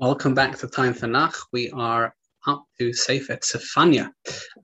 Welcome 0.00 0.32
back 0.32 0.56
to 0.56 0.66
Time 0.66 0.94
for 0.94 1.08
Nach. 1.08 1.34
We 1.52 1.70
are 1.72 2.16
up 2.46 2.64
to 2.78 2.90
Sefer 2.94 3.36
Tzefania. 3.36 4.10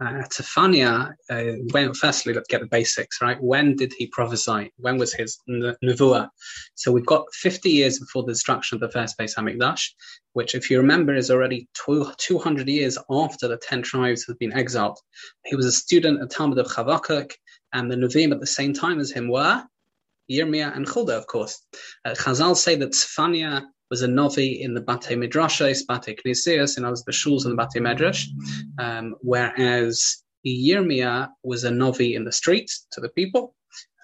Uh, 0.00 0.22
Tzefania, 0.32 1.12
uh, 1.28 1.42
when, 1.72 1.92
firstly, 1.92 2.32
let's 2.32 2.48
get 2.48 2.62
the 2.62 2.66
basics, 2.66 3.20
right? 3.20 3.36
When 3.38 3.76
did 3.76 3.92
he 3.98 4.06
prophesy? 4.06 4.72
When 4.78 4.96
was 4.96 5.12
his 5.12 5.38
nevuah? 5.46 6.30
So 6.74 6.90
we've 6.90 7.04
got 7.04 7.26
50 7.34 7.68
years 7.68 7.98
before 7.98 8.22
the 8.22 8.32
destruction 8.32 8.76
of 8.76 8.80
the 8.80 8.90
first 8.90 9.18
Beis 9.18 9.36
Hamikdash, 9.36 9.90
which, 10.32 10.54
if 10.54 10.70
you 10.70 10.78
remember, 10.78 11.14
is 11.14 11.30
already 11.30 11.68
200 11.74 12.66
years 12.66 12.96
after 13.10 13.46
the 13.46 13.58
10 13.58 13.82
tribes 13.82 14.24
have 14.26 14.38
been 14.38 14.54
exiled. 14.54 14.98
He 15.44 15.54
was 15.54 15.66
a 15.66 15.72
student 15.72 16.22
at 16.22 16.30
Talmud 16.30 16.56
of 16.56 16.68
Chavakuk, 16.68 17.30
and 17.74 17.90
the 17.90 17.96
Nevi'im 17.96 18.32
at 18.32 18.40
the 18.40 18.46
same 18.46 18.72
time 18.72 19.00
as 19.00 19.10
him 19.10 19.28
were 19.28 19.62
Yirmiyah 20.30 20.74
and 20.74 20.86
Chulda, 20.86 21.10
of 21.10 21.26
course. 21.26 21.62
Uh, 22.04 22.12
Chazal 22.12 22.56
say 22.56 22.76
that 22.76 22.92
Tzefania 22.92 23.66
was 23.90 24.02
a 24.02 24.08
novi 24.08 24.62
in 24.62 24.74
the 24.74 24.80
Bate 24.80 25.16
Midrashos, 25.16 25.82
Bate 25.86 26.18
Knesias, 26.24 26.76
and 26.76 26.86
I 26.86 26.90
was 26.90 27.04
the 27.04 27.12
shuls 27.12 27.44
in 27.44 27.54
the 27.54 27.56
Bate 27.56 27.82
Medrash, 27.82 28.26
um, 28.78 29.14
whereas 29.20 30.22
Yirmiyah 30.46 31.28
was 31.42 31.64
a 31.64 31.70
novi 31.70 32.14
in 32.14 32.24
the 32.24 32.32
streets 32.32 32.86
to 32.92 33.00
the 33.00 33.08
people, 33.10 33.54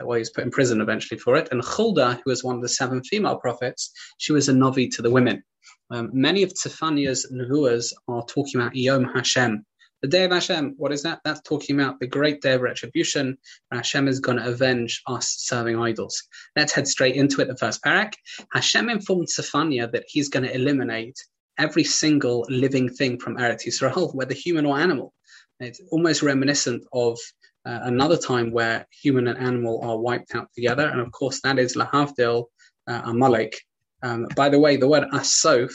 well, 0.01 0.16
he 0.16 0.20
was 0.20 0.30
put 0.30 0.45
in 0.45 0.51
prison 0.51 0.80
eventually 0.80 1.19
for 1.19 1.37
it, 1.37 1.48
and 1.51 1.62
Chulda, 1.62 2.16
who 2.16 2.30
was 2.30 2.45
one 2.45 2.56
of 2.56 2.62
the 2.62 2.69
seven 2.69 3.03
female 3.03 3.37
prophets, 3.37 3.92
she 4.19 4.33
was 4.33 4.48
a 4.48 4.53
novi 4.53 4.89
to 4.89 5.03
the 5.03 5.11
women. 5.11 5.42
Um, 5.91 6.11
many 6.12 6.42
of 6.42 6.53
Tzefania's 6.55 7.30
nevuas 7.33 7.92
are 8.09 8.25
talking 8.27 8.61
about 8.61 8.75
Yom 8.75 9.05
Hashem, 9.05 9.64
the 10.02 10.09
day 10.09 10.24
of 10.24 10.33
Hashem, 10.33 10.74
what 10.79 10.92
is 10.92 11.05
that? 11.05 11.20
That's 11.24 11.41
talking 11.42 11.80
about 11.80 12.01
the 12.01 12.09
great 12.09 12.42
day 12.42 12.55
of 12.55 12.61
retribution, 12.61 13.38
Hashem 13.70 14.09
is 14.09 14.19
going 14.19 14.38
to 14.38 14.48
avenge 14.48 15.01
us 15.06 15.37
serving 15.38 15.78
idols. 15.78 16.20
Let's 16.56 16.73
head 16.73 16.88
straight 16.88 17.15
into 17.15 17.41
it, 17.41 17.47
the 17.47 17.56
first 17.56 17.83
perek. 17.84 18.12
Hashem 18.52 18.91
informed 18.91 19.28
Tzefania 19.28 19.91
that 19.92 20.05
he's 20.09 20.28
going 20.28 20.42
to 20.42 20.55
eliminate 20.55 21.16
every 21.56 21.84
single 21.84 22.45
living 22.48 22.88
thing 22.88 23.19
from 23.20 23.36
Eretz 23.36 23.64
Yisrael, 23.64 24.12
whether 24.14 24.34
human 24.34 24.67
or 24.67 24.77
animal. 24.77 25.14
It's 25.61 25.80
almost 25.92 26.23
reminiscent 26.23 26.83
of 26.92 27.17
uh, 27.64 27.78
another 27.84 28.17
time 28.17 28.50
where 28.50 28.84
human 28.91 29.28
and 29.28 29.39
animal 29.39 29.80
are 29.84 29.98
wiped 29.98 30.34
out 30.34 30.48
together. 30.53 30.89
And 30.89 31.00
of 31.00 31.12
course, 31.12 31.41
that 31.42 31.61
is 31.61 31.77
Lahavdil 31.77 32.47
uh, 32.89 33.03
Amalek. 33.05 33.56
Um, 34.03 34.27
by 34.34 34.48
the 34.48 34.58
way, 34.58 34.77
the 34.77 34.89
word 34.89 35.05
asof 35.12 35.73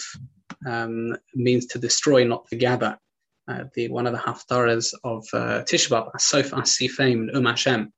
um, 0.66 1.16
means 1.34 1.68
to 1.68 1.80
destroy, 1.80 2.26
not 2.26 2.46
to 2.50 2.58
gather 2.58 2.98
uh, 3.48 3.64
the 3.76 3.90
one 3.90 4.08
of 4.08 4.14
the 4.14 4.20
haftarahs 4.20 4.94
of 5.04 5.26
uh, 5.34 5.64
Tisha 5.64 5.90
B'Av, 5.90 6.12
Asof 6.14 6.52
Asifim 6.52 7.36
Um 7.36 7.46
Hashem, 7.46 7.92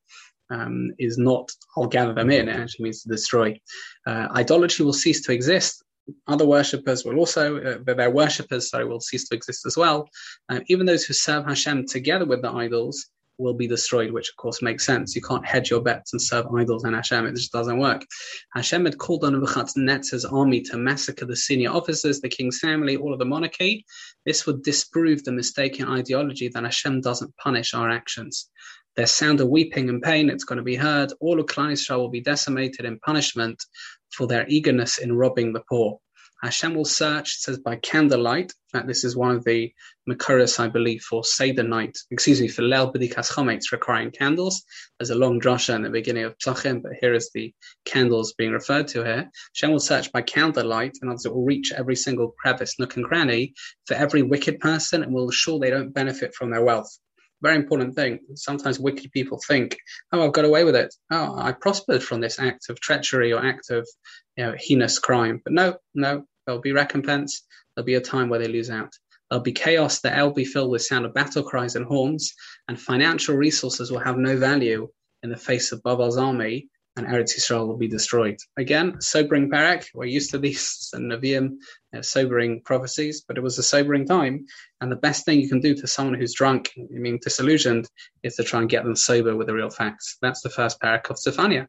is 0.98 1.18
not 1.18 1.50
I'll 1.76 1.88
gather 1.88 2.14
them 2.14 2.30
in. 2.30 2.50
It 2.50 2.56
actually 2.56 2.84
means 2.84 3.04
to 3.04 3.10
destroy. 3.10 3.60
Uh, 4.06 4.28
idolatry 4.32 4.86
will 4.86 4.94
cease 4.94 5.22
to 5.26 5.34
exist. 5.34 5.84
Other 6.28 6.46
worshippers 6.46 7.06
will 7.06 7.20
also, 7.20 7.58
uh, 7.62 7.94
their 7.94 8.10
worshippers, 8.10 8.70
sorry, 8.70 8.86
will 8.86 9.00
cease 9.00 9.30
to 9.30 9.36
exist 9.36 9.66
as 9.68 9.78
well. 9.78 10.10
Uh, 10.50 10.60
even 10.68 10.88
those 10.88 11.06
who 11.06 11.14
serve 11.14 11.46
Hashem 11.46 11.86
together 11.88 12.26
with 12.26 12.42
the 12.42 12.52
idols 12.52 13.08
will 13.40 13.54
be 13.54 13.68
destroyed, 13.68 14.12
which 14.12 14.30
of 14.30 14.36
course 14.36 14.62
makes 14.62 14.86
sense. 14.86 15.16
You 15.16 15.22
can't 15.22 15.46
hedge 15.46 15.70
your 15.70 15.82
bets 15.82 16.14
and 16.14 16.22
serve 16.22 16.46
idols 16.54 16.84
and 16.84 16.96
Hashem. 16.96 17.26
It 17.26 17.36
just 17.36 17.52
doesn't 17.52 17.80
work. 17.80 18.06
Hashem 18.54 18.86
had 18.86 18.98
called 18.98 19.24
on 19.24 19.34
Nebuchadnezzar's 19.34 20.26
army 20.26 20.62
to 20.64 20.78
massacre 20.78 21.26
the 21.26 21.36
senior 21.36 21.72
officers, 21.72 22.20
the 22.20 22.30
king's 22.30 22.60
family, 22.60 22.98
all 22.98 23.14
of 23.14 23.20
the 23.20 23.26
monarchy. 23.26 23.86
This 24.26 24.46
would 24.46 24.64
disprove 24.64 25.24
the 25.24 25.32
mistaken 25.32 25.88
ideology 25.88 26.50
that 26.50 26.64
Hashem 26.64 27.02
doesn't 27.02 27.36
punish 27.38 27.74
our 27.74 27.90
actions. 27.90 28.50
Their 28.96 29.08
sound 29.08 29.40
of 29.40 29.48
weeping 29.48 29.88
and 29.88 30.02
pain, 30.02 30.30
it's 30.30 30.44
going 30.44 30.58
to 30.58 30.64
be 30.64 30.76
heard. 30.76 31.14
All 31.22 31.40
of 31.40 31.46
Klal 31.46 31.98
will 31.98 32.10
be 32.10 32.22
decimated 32.22 32.86
in 32.86 33.00
punishment 33.00 33.64
for 34.12 34.28
their 34.28 34.46
eagerness 34.50 34.98
in 34.98 35.14
robbing 35.14 35.54
the 35.54 35.64
poor. 35.70 36.00
Hashem 36.42 36.74
will 36.74 36.86
search, 36.86 37.36
it 37.36 37.42
says, 37.42 37.60
by 37.60 37.76
candlelight. 37.76 38.54
In 38.74 38.80
fact, 38.80 38.88
this 38.88 39.04
is 39.04 39.16
one 39.16 39.36
of 39.36 39.44
the 39.44 39.74
mekoros, 40.10 40.60
I 40.60 40.70
believe, 40.70 41.02
for 41.02 41.24
Seder 41.24 41.64
night, 41.64 41.98
excuse 42.12 42.40
me, 42.40 42.48
for 42.48 42.62
Leil 42.62 42.94
B'dikas 42.94 43.32
Chometz, 43.32 43.72
requiring 43.72 44.12
candles. 44.12 44.64
There's 44.98 45.10
a 45.10 45.16
long 45.16 45.42
drasha 45.42 45.76
in 45.76 45.82
the 45.82 45.90
beginning 45.90 46.24
of 46.24 46.38
Psachim, 46.38 46.82
but 46.82 46.94
here 47.02 47.14
is 47.14 47.30
the 47.34 47.54
candles 47.84 48.34
being 48.34 48.52
referred 48.52 48.88
to 48.90 49.04
here. 49.04 49.30
Hashem 49.54 49.72
will 49.72 49.80
search 49.80 50.12
by 50.14 50.22
candlelight, 50.22 50.98
and 51.02 51.12
as 51.12 51.26
it 51.26 51.34
will 51.34 51.44
reach 51.44 51.74
every 51.74 51.96
single 51.96 52.34
crevice, 52.40 52.80
nook 52.80 52.96
and 52.96 53.06
cranny 53.06 53.54
for 53.86 53.96
every 53.96 54.22
wicked 54.22 54.60
person 54.60 55.04
and 55.04 55.14
will 55.14 55.26
ensure 55.26 55.60
they 55.60 55.72
don't 55.72 55.94
benefit 55.94 56.34
from 56.34 56.52
their 56.52 56.64
wealth 56.64 56.98
very 57.42 57.56
important 57.56 57.96
thing. 57.96 58.20
Sometimes 58.36 58.80
wicked 58.80 59.12
people 59.12 59.40
think, 59.48 59.78
"Oh, 60.12 60.26
I've 60.26 60.34
got 60.34 60.46
away 60.46 60.64
with 60.64 60.76
it. 60.76 60.94
Oh, 61.12 61.36
I 61.38 61.52
prospered 61.52 62.04
from 62.04 62.22
this 62.22 62.40
act 62.40 62.70
of 62.70 62.80
treachery 62.80 63.32
or 63.34 63.44
act 63.44 63.70
of 63.70 63.88
you 64.36 64.46
know, 64.46 64.56
heinous 64.58 65.00
crime." 65.00 65.42
But 65.44 65.54
no, 65.54 65.78
no, 65.94 66.26
there'll 66.46 66.62
be 66.62 66.72
recompense. 66.72 67.44
There'll 67.76 67.86
be 67.86 67.96
a 67.96 68.02
time 68.02 68.30
where 68.30 68.40
they 68.40 68.48
lose 68.48 68.70
out. 68.70 68.94
There'll 69.30 69.44
be 69.44 69.52
chaos. 69.52 70.02
The 70.02 70.16
air 70.16 70.26
will 70.26 70.34
be 70.34 70.46
filled 70.46 70.72
with 70.72 70.82
sound 70.82 71.06
of 71.06 71.14
battle 71.14 71.44
cries 71.44 71.76
and 71.76 71.86
horns, 71.86 72.34
and 72.68 72.80
financial 72.80 73.36
resources 73.36 73.92
will 73.92 74.00
have 74.00 74.18
no 74.18 74.38
value 74.38 74.90
in 75.24 75.30
the 75.30 75.38
face 75.38 75.72
of 75.72 75.84
Bavel's 75.84 76.18
army 76.18 76.70
and 77.00 77.08
Eretz 77.08 77.38
Yisrael 77.38 77.66
will 77.66 77.78
be 77.78 77.88
destroyed. 77.88 78.38
Again, 78.58 79.00
sobering 79.00 79.50
perek. 79.50 79.88
We're 79.94 80.06
used 80.06 80.32
to 80.32 80.38
these 80.38 80.90
and 80.94 81.12
Nevi'im, 81.12 81.58
uh, 81.96 82.02
sobering 82.02 82.62
prophecies, 82.62 83.24
but 83.28 83.38
it 83.38 83.42
was 83.42 83.58
a 83.58 83.64
sobering 83.64 84.06
time. 84.06 84.46
And 84.82 84.92
the 84.92 84.98
best 84.98 85.26
thing 85.26 85.40
you 85.40 85.50
can 85.50 85.62
do 85.62 85.74
to 85.76 85.88
someone 85.88 86.16
who's 86.16 86.34
drunk, 86.34 86.72
I 86.78 87.00
mean 87.00 87.20
disillusioned, 87.22 87.88
is 88.22 88.36
to 88.36 88.44
try 88.44 88.60
and 88.60 88.70
get 88.70 88.84
them 88.84 88.96
sober 88.96 89.36
with 89.36 89.48
the 89.48 89.54
real 89.54 89.70
facts. 89.70 90.18
That's 90.22 90.42
the 90.42 90.50
first 90.50 90.80
parak 90.82 91.10
of 91.10 91.16
Tzefania. 91.16 91.68